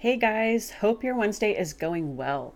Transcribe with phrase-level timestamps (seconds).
[0.00, 2.54] Hey guys, hope your Wednesday is going well.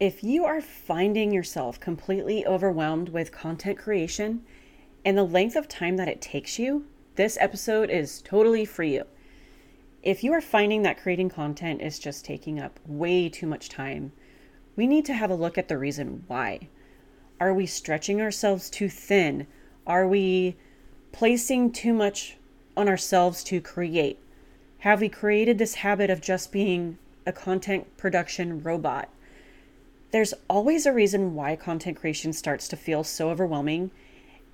[0.00, 4.42] If you are finding yourself completely overwhelmed with content creation
[5.04, 9.04] and the length of time that it takes you, this episode is totally for you.
[10.02, 14.12] If you are finding that creating content is just taking up way too much time,
[14.74, 16.70] we need to have a look at the reason why.
[17.38, 19.46] Are we stretching ourselves too thin?
[19.86, 20.56] Are we
[21.12, 22.38] placing too much
[22.78, 24.21] on ourselves to create?
[24.82, 29.08] Have we created this habit of just being a content production robot?
[30.10, 33.92] There's always a reason why content creation starts to feel so overwhelming,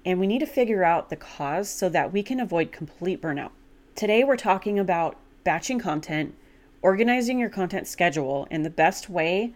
[0.05, 3.53] and we need to figure out the cause so that we can avoid complete burnout.
[3.95, 6.35] Today, we're talking about batching content,
[6.83, 9.55] organizing your content schedule, and the best way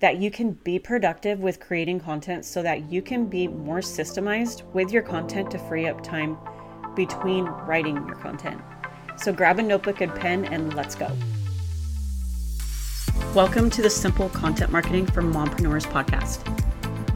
[0.00, 4.64] that you can be productive with creating content so that you can be more systemized
[4.72, 6.36] with your content to free up time
[6.96, 8.60] between writing your content.
[9.18, 11.10] So grab a notebook and pen and let's go.
[13.34, 16.44] Welcome to the Simple Content Marketing for Mompreneurs podcast.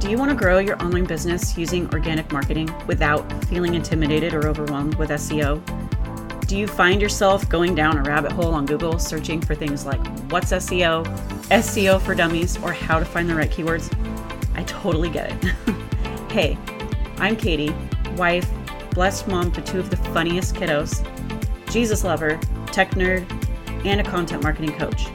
[0.01, 4.49] Do you want to grow your online business using organic marketing without feeling intimidated or
[4.49, 5.63] overwhelmed with SEO?
[6.49, 10.05] Do you find yourself going down a rabbit hole on Google searching for things like
[10.29, 11.05] what's SEO,
[11.51, 13.95] SEO for dummies, or how to find the right keywords?
[14.57, 15.53] I totally get it.
[16.33, 16.59] hey,
[17.19, 17.73] I'm Katie,
[18.17, 18.51] wife,
[18.91, 21.07] blessed mom to two of the funniest kiddos,
[21.73, 23.25] Jesus lover, tech nerd,
[23.87, 25.07] and a content marketing coach.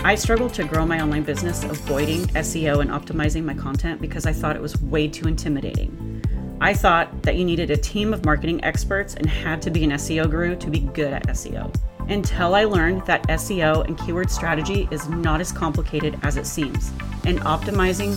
[0.00, 4.32] I struggled to grow my online business avoiding SEO and optimizing my content because I
[4.34, 6.58] thought it was way too intimidating.
[6.60, 9.92] I thought that you needed a team of marketing experts and had to be an
[9.92, 11.74] SEO guru to be good at SEO.
[12.10, 16.92] Until I learned that SEO and keyword strategy is not as complicated as it seems,
[17.24, 18.14] and optimizing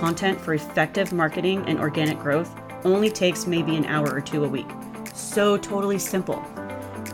[0.00, 2.50] content for effective marketing and organic growth
[2.86, 4.70] only takes maybe an hour or two a week.
[5.12, 6.42] So totally simple.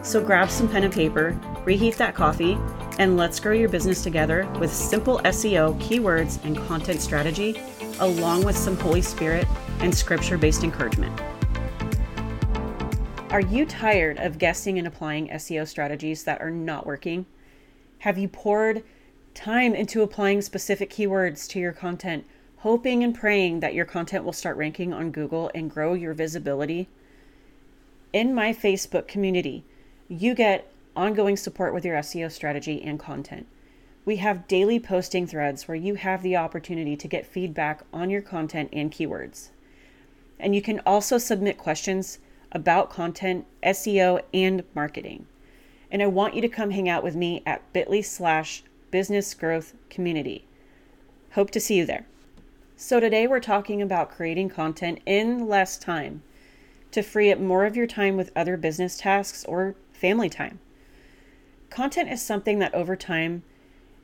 [0.02, 2.58] So grab some pen and paper, reheat that coffee,
[2.98, 7.60] and let's grow your business together with simple SEO, keywords, and content strategy,
[8.00, 9.46] along with some Holy Spirit
[9.80, 11.20] and scripture based encouragement.
[13.30, 17.24] Are you tired of guessing and applying SEO strategies that are not working?
[18.00, 18.82] Have you poured
[19.32, 22.26] time into applying specific keywords to your content,
[22.58, 26.88] hoping and praying that your content will start ranking on Google and grow your visibility?
[28.12, 29.64] In my Facebook community,
[30.12, 33.46] you get ongoing support with your SEO strategy and content.
[34.04, 38.20] We have daily posting threads where you have the opportunity to get feedback on your
[38.20, 39.48] content and keywords.
[40.38, 42.18] And you can also submit questions
[42.50, 45.26] about content, SEO, and marketing.
[45.90, 49.72] And I want you to come hang out with me at bit.ly slash business growth
[49.88, 50.44] community.
[51.32, 52.06] Hope to see you there.
[52.76, 56.22] So, today we're talking about creating content in less time
[56.90, 60.58] to free up more of your time with other business tasks or family time.
[61.70, 63.44] Content is something that over time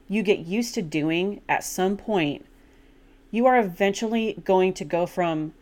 [0.08, 2.46] you get used to doing at some point.
[3.32, 5.54] You are eventually going to go from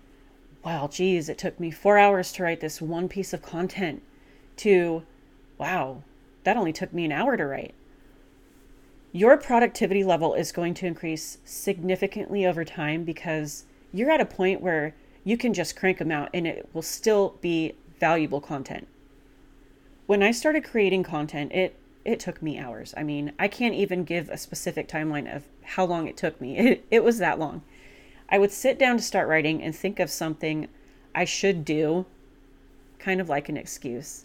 [0.63, 4.03] wow, geez, it took me four hours to write this one piece of content,
[4.57, 5.05] to
[5.59, 6.03] wow,
[6.43, 7.73] that only took me an hour to write.
[9.13, 14.61] Your productivity level is going to increase significantly over time because you're at a point
[14.61, 18.87] where you can just crank them out and it will still be valuable content.
[20.07, 22.95] When I started creating content, it it took me hours.
[22.97, 26.57] I mean, I can't even give a specific timeline of how long it took me.
[26.59, 27.63] It, it was that long.
[28.29, 30.69] I would sit down to start writing and think of something
[31.15, 32.07] I should do,
[33.01, 34.25] kind of like an excuse.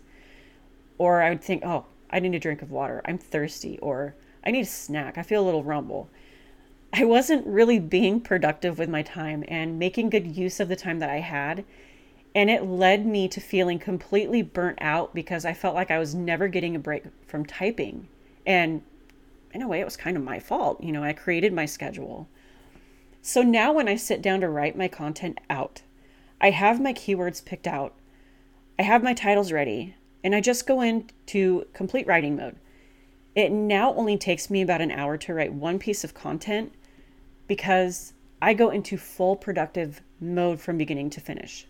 [1.00, 3.02] Or I would think, oh, I need a drink of water.
[3.06, 3.80] I'm thirsty.
[3.80, 4.14] Or
[4.46, 5.18] I need a snack.
[5.18, 6.10] I feel a little rumble.
[6.94, 11.00] I wasn't really being productive with my time and making good use of the time
[11.00, 11.64] that I had.
[12.34, 16.16] And it led me to feeling completely burnt out because I felt like I was
[16.16, 18.08] never getting a break from typing.
[18.46, 18.82] And
[19.54, 20.82] in a way, it was kind of my fault.
[20.82, 22.30] You know, I created my schedule.
[23.22, 25.82] So now when I sit down to write my content out,
[26.40, 27.94] I have my keywords picked out,
[28.80, 32.56] I have my titles ready, and I just go into complete writing mode.
[33.36, 36.74] It now only takes me about an hour to write one piece of content
[37.48, 41.68] because I go into full productive mode from beginning to finish.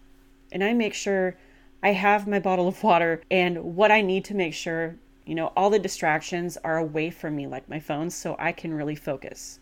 [0.51, 1.38] And I make sure
[1.83, 5.51] I have my bottle of water and what I need to make sure, you know,
[5.56, 9.59] all the distractions are away from me, like my phone, so I can really focus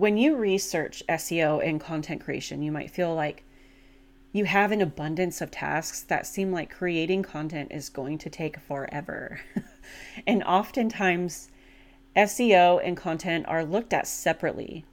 [0.00, 3.44] when you research SEO and content creation, you might feel like
[4.32, 8.58] you have an abundance of tasks that seem like creating content is going to take
[8.58, 9.40] forever.
[10.26, 11.50] and oftentimes,
[12.16, 14.86] SEO and content are looked at separately.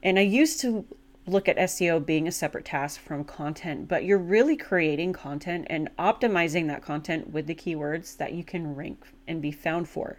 [0.00, 0.86] And I used to
[1.26, 5.90] look at SEO being a separate task from content, but you're really creating content and
[5.98, 10.18] optimizing that content with the keywords that you can rank and be found for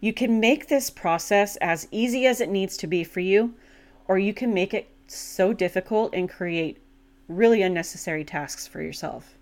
[0.00, 3.54] You can make this process as easy as it needs to be for you,
[4.08, 6.78] or you can make it so difficult and create
[7.28, 9.36] really unnecessary tasks for yourself.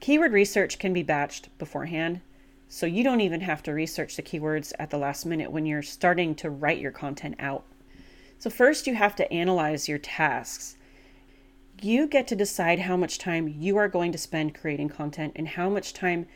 [0.00, 2.20] Keyword research can be batched beforehand,
[2.68, 5.82] so you don't even have to research the keywords at the last minute when you're
[5.82, 7.64] starting to write your content out.
[8.38, 10.76] So, first, you have to analyze your tasks.
[11.80, 15.48] You get to decide how much time you are going to spend creating content and
[15.48, 16.26] how much time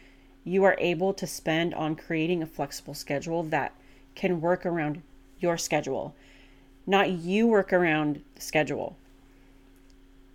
[0.45, 3.75] you are able to spend on creating a flexible schedule that
[4.15, 5.03] can work around
[5.39, 6.15] your schedule,
[6.87, 8.97] not you work around the schedule.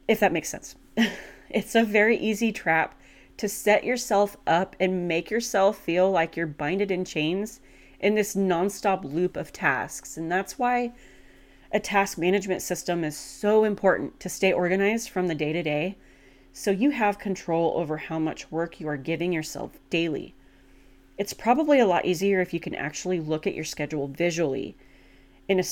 [0.08, 0.76] If that makes sense.
[1.50, 3.00] it's a very easy trap
[3.38, 7.60] to set yourself up and make yourself feel like you're binded in chains
[8.00, 10.16] in this nonstop loop of tasks.
[10.18, 10.94] And that's why
[11.72, 15.98] a task management system is so important to stay organized from the day to day
[16.54, 20.34] so you have control over how much work you are giving yourself daily.
[21.18, 24.76] It's probably a lot easier if you can actually look at your schedule visually
[25.50, 25.64] a,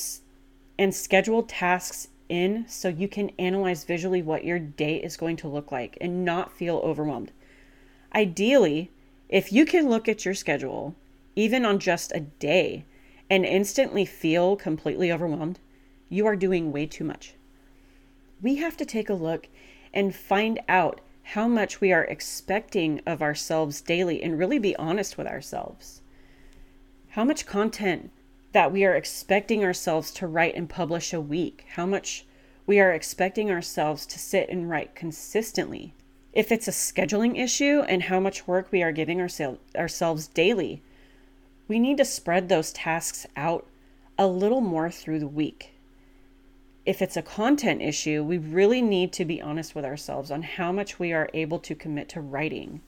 [0.78, 5.48] and schedule tasks in so you can analyze visually what your day is going to
[5.48, 7.32] look like and not feel overwhelmed.
[8.14, 8.90] Ideally,
[9.28, 10.94] if you can look at your schedule,
[11.36, 12.84] even on just a day,
[13.30, 15.58] and instantly feel completely overwhelmed,
[16.14, 17.34] you are doing way too much.
[18.40, 19.48] We have to take a look
[19.92, 25.18] and find out how much we are expecting of ourselves daily and really be honest
[25.18, 26.02] with ourselves.
[27.10, 28.12] How much content
[28.52, 32.24] that we are expecting ourselves to write and publish a week, how much
[32.64, 35.94] we are expecting ourselves to sit and write consistently.
[36.32, 40.80] If it's a scheduling issue and how much work we are giving oursel- ourselves daily,
[41.66, 43.66] we need to spread those tasks out
[44.16, 45.73] a little more through the week
[46.86, 50.70] if it's a content issue, we really need to be honest with ourselves on how
[50.70, 52.82] much we are able to commit to writing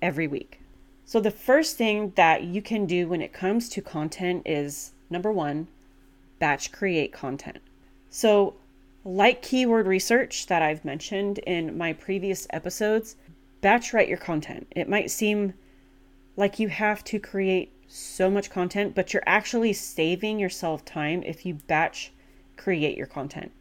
[0.00, 0.60] every week.
[1.04, 5.32] So, the first thing that you can do when it comes to content is number
[5.32, 5.66] one,
[6.38, 7.58] batch create content.
[8.08, 8.54] So,
[9.04, 13.16] like keyword research that I've mentioned in my previous episodes,
[13.60, 14.66] batch write your content.
[14.70, 15.54] It might seem
[16.36, 21.44] like you have to create so much content, but you're actually saving yourself time if
[21.44, 22.12] you batch
[22.56, 23.52] create your content.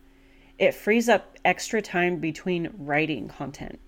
[0.59, 3.79] It frees up extra time between writing content.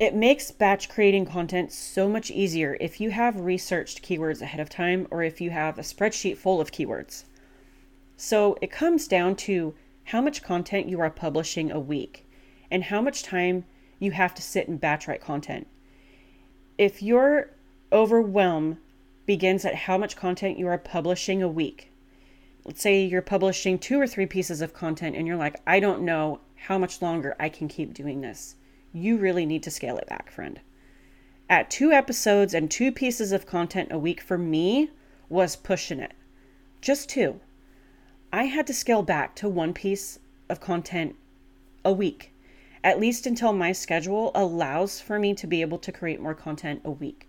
[0.00, 4.68] It makes batch creating content so much easier if you have researched keywords ahead of
[4.68, 7.24] time or if you have a spreadsheet full of keywords.
[8.16, 9.74] So it comes down to
[10.04, 12.26] how much content you are publishing a week
[12.70, 13.64] and how much time
[13.98, 15.66] you have to sit and batch write content.
[16.76, 17.50] If your
[17.92, 18.78] overwhelm
[19.26, 21.92] begins at how much content you are publishing a week,
[22.64, 26.02] let's say you're publishing two or three pieces of content and you're like, I don't
[26.02, 28.56] know how much longer I can keep doing this.
[28.92, 30.60] You really need to scale it back, friend.
[31.48, 34.90] At two episodes and two pieces of content a week for me
[35.28, 36.12] was pushing it.
[36.80, 37.40] Just two.
[38.32, 40.18] I had to scale back to one piece
[40.48, 41.16] of content
[41.84, 42.32] a week,
[42.82, 46.80] at least until my schedule allows for me to be able to create more content
[46.84, 47.28] a week.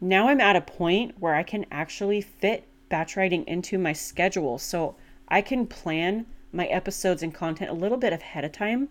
[0.00, 4.56] Now I'm at a point where I can actually fit batch writing into my schedule
[4.56, 4.94] so
[5.26, 8.88] I can plan my episodes and content a little bit ahead of time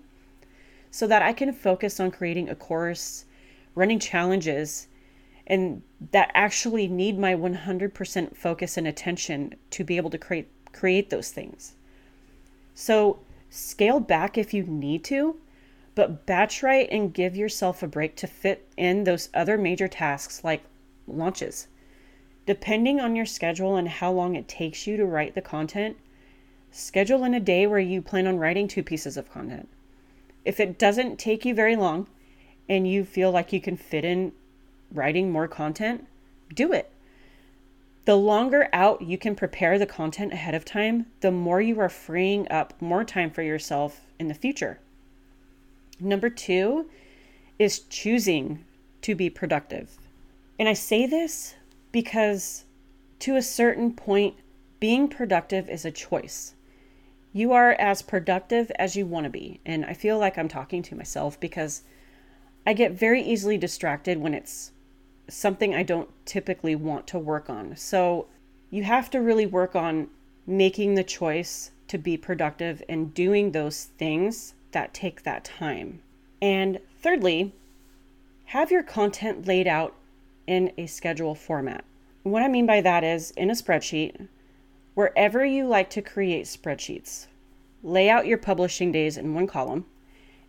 [0.91, 3.23] so that I can focus on creating a course,
[3.75, 4.88] running challenges,
[5.47, 11.09] and that actually need my 100% focus and attention to be able to create create
[11.09, 11.75] those things.
[12.75, 15.38] So, scale back if you need to,
[15.95, 20.43] but batch write and give yourself a break to fit in those other major tasks
[20.43, 20.63] like
[21.07, 21.69] launches.
[22.45, 25.97] Depending on your schedule and how long it takes you to write the content,
[26.71, 29.69] schedule in a day where you plan on writing two pieces of content.
[30.43, 32.07] If it doesn't take you very long
[32.67, 34.33] and you feel like you can fit in
[34.91, 36.05] writing more content,
[36.53, 36.91] do it.
[38.05, 41.89] The longer out you can prepare the content ahead of time, the more you are
[41.89, 44.79] freeing up more time for yourself in the future.
[46.01, 46.89] Number two
[47.57, 48.65] is choosing
[49.03, 49.97] to be productive.
[50.59, 51.55] And I say this
[51.93, 52.65] because
[53.19, 54.35] to a certain point,
[54.81, 56.55] being productive is a choice.
[57.31, 59.62] You are as productive as you want to be.
[59.65, 61.83] And I feel like I'm talking to myself because
[62.67, 64.71] I get very easily distracted when it's
[65.29, 67.77] something I don't typically want to work on.
[67.77, 68.27] So
[68.69, 70.09] you have to really work on
[70.45, 76.01] making the choice to be productive and doing those things that take that time.
[76.41, 77.53] And thirdly,
[78.45, 79.95] have your content laid out
[80.47, 81.83] in a schedule format.
[82.23, 84.27] What I mean by that is in a spreadsheet,
[84.93, 87.27] wherever you like to create spreadsheets,
[87.83, 89.85] lay out your publishing days in one column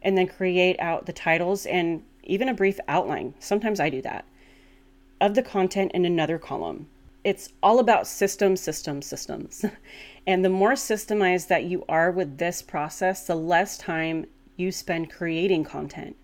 [0.02, 3.34] and then create out the titles and even a brief outline.
[3.38, 4.24] Sometimes I do that
[5.20, 6.86] of the content in another column.
[7.24, 9.64] it's all about system, system, systems.
[10.26, 14.24] And the more systemized that you are with this process, the less time
[14.56, 16.16] you spend creating content.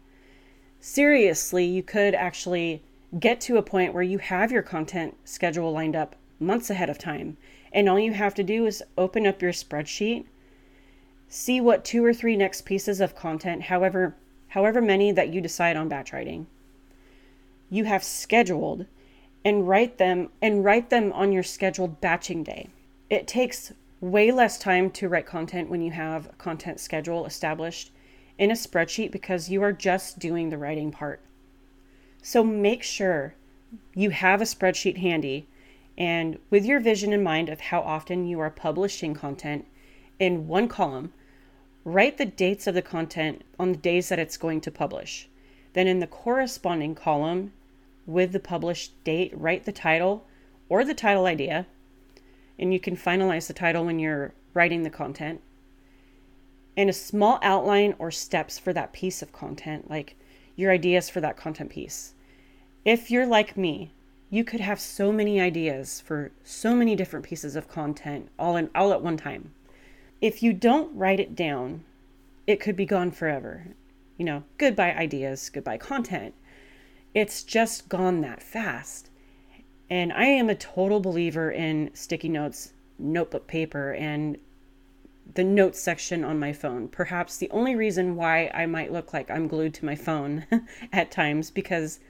[0.81, 2.83] Seriously, you could actually
[3.19, 6.99] get to a point where you have your content schedule lined up months ahead of
[6.99, 7.37] time.
[7.73, 10.27] And all you have to do is open up your spreadsheet,
[11.29, 14.17] see what two or three next pieces of content, however
[14.49, 16.47] however many that you decide on batch writing,
[17.71, 18.85] you have scheduled
[19.45, 22.69] and write them and write them on your scheduled batching day.
[23.09, 27.93] It takes way less time to write content when you have a content schedule established
[28.39, 31.21] in a spreadsheet because you are just doing the writing part.
[32.23, 33.35] So make sure
[33.95, 35.47] you have a spreadsheet handy
[35.97, 39.67] and with your vision in mind of how often you are publishing content
[40.19, 41.13] in one column,
[41.85, 45.29] write the dates of the content on the days that it's going to publish.
[45.73, 47.53] Then in the corresponding column
[48.07, 50.27] with the published date, write the title
[50.69, 51.67] or the title idea.
[52.59, 55.41] And you can finalize the title when you're writing the content.
[56.77, 60.17] And a small outline or steps for that piece of content, like
[60.61, 62.15] your ideas for that content piece.
[62.85, 63.93] If you're like me,
[64.31, 68.71] you could have so many ideas for so many different pieces of content all in
[68.75, 69.53] all at one time.
[70.21, 71.85] If you don't write it down,
[72.47, 73.67] it could be gone forever.
[74.19, 76.35] You know, goodbye ideas, goodbye content.
[77.15, 79.09] It's just gone that fast.
[79.89, 84.39] And I am a total believer in sticky notes, notebook paper, and
[85.35, 86.89] the notes section on my phone.
[86.89, 90.47] Perhaps the only reason why I might look like I'm glued to my phone
[90.93, 92.01] at times because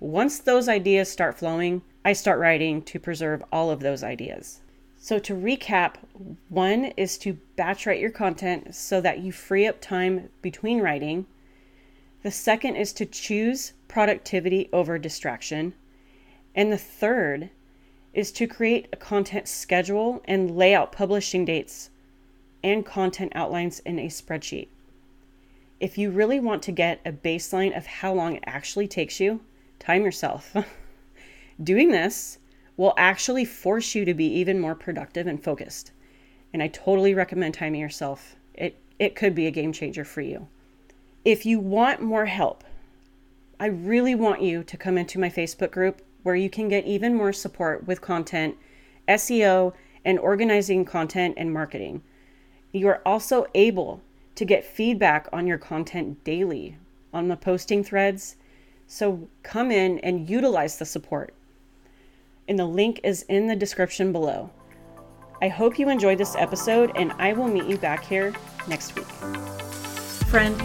[0.00, 4.60] once those ideas start flowing, I start writing to preserve all of those ideas.
[5.00, 5.94] So, to recap,
[6.48, 11.26] one is to batch write your content so that you free up time between writing.
[12.22, 15.74] The second is to choose productivity over distraction.
[16.54, 17.50] And the third
[18.12, 21.90] is to create a content schedule and lay out publishing dates
[22.62, 24.68] and content outlines in a spreadsheet.
[25.80, 29.40] If you really want to get a baseline of how long it actually takes you,
[29.78, 30.56] time yourself.
[31.62, 32.38] Doing this
[32.76, 35.92] will actually force you to be even more productive and focused.
[36.52, 38.36] And I totally recommend timing yourself.
[38.54, 40.48] It it could be a game changer for you.
[41.24, 42.64] If you want more help,
[43.60, 47.14] I really want you to come into my Facebook group where you can get even
[47.14, 48.56] more support with content,
[49.08, 49.72] SEO,
[50.04, 52.02] and organizing content and marketing.
[52.72, 54.02] You are also able
[54.34, 56.76] to get feedback on your content daily
[57.12, 58.36] on the posting threads
[58.88, 61.34] so come in and utilize the support.
[62.48, 64.50] And the link is in the description below.
[65.42, 68.34] I hope you enjoyed this episode, and I will meet you back here
[68.66, 69.06] next week.
[70.26, 70.60] Friend,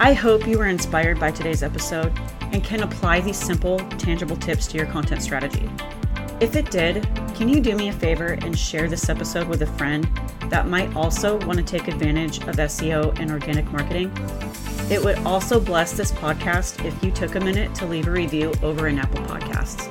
[0.00, 2.12] I hope you were inspired by today's episode
[2.52, 5.70] and can apply these simple, tangible tips to your content strategy.
[6.40, 7.06] If it did,
[7.40, 10.04] can you do me a favor and share this episode with a friend
[10.50, 14.12] that might also want to take advantage of SEO and organic marketing?
[14.90, 18.52] It would also bless this podcast if you took a minute to leave a review
[18.62, 19.88] over in Apple Podcasts.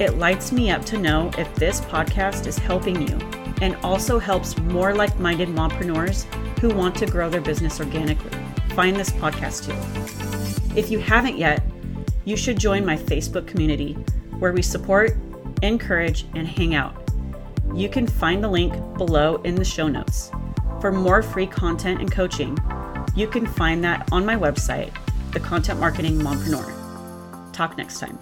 [0.00, 3.18] It lights me up to know if this podcast is helping you
[3.60, 8.38] and also helps more like minded mompreneurs who want to grow their business organically.
[8.76, 10.78] Find this podcast too.
[10.78, 11.60] If you haven't yet,
[12.24, 13.94] you should join my Facebook community
[14.38, 15.16] where we support,
[15.64, 16.96] encourage, and hang out.
[17.74, 20.30] You can find the link below in the show notes.
[20.80, 22.56] For more free content and coaching,
[23.16, 24.92] you can find that on my website,
[25.32, 27.52] The Content Marketing Mompreneur.
[27.52, 28.18] Talk next time.